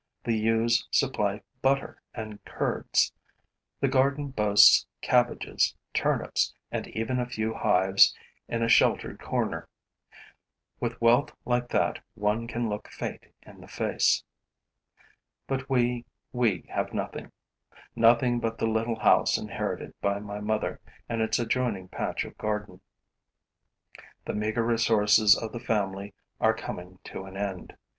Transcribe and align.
The 0.23 0.33
ewes 0.33 0.87
supply 0.89 1.43
butter 1.61 2.01
and 2.15 2.43
curds; 2.43 3.13
the 3.81 3.87
garden 3.87 4.29
boasts 4.29 4.87
cabbages, 5.03 5.75
turnips 5.93 6.55
and 6.71 6.87
even 6.87 7.19
a 7.19 7.27
few 7.27 7.53
hives 7.53 8.17
in 8.47 8.63
a 8.63 8.67
sheltered 8.67 9.19
corner. 9.19 9.69
With 10.79 10.99
wealth 10.99 11.35
like 11.45 11.67
that 11.69 11.99
one 12.15 12.47
can 12.47 12.67
look 12.67 12.87
fate 12.87 13.27
in 13.43 13.61
the 13.61 13.67
face. 13.67 14.23
But 15.45 15.69
we, 15.69 16.05
we 16.33 16.65
have 16.69 16.95
nothing, 16.95 17.31
nothing 17.95 18.39
but 18.39 18.57
the 18.57 18.65
little 18.65 19.01
house 19.01 19.37
inherited 19.37 19.93
by 20.01 20.17
my 20.17 20.39
mother 20.39 20.79
and 21.07 21.21
its 21.21 21.37
adjoining 21.37 21.89
patch 21.89 22.25
of 22.25 22.35
garden. 22.39 22.81
The 24.25 24.33
meager 24.33 24.63
resources 24.65 25.37
of 25.37 25.51
the 25.51 25.59
family 25.59 26.15
are 26.39 26.55
coming 26.55 26.97
to 27.03 27.25
an 27.25 27.37
end. 27.37 27.77